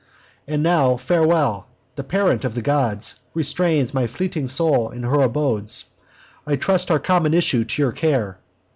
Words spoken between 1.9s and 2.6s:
The parent of